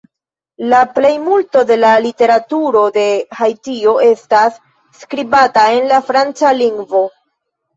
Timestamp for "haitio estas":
3.43-4.59